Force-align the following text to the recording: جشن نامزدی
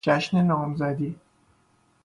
جشن 0.03 0.37
نامزدی 0.41 1.15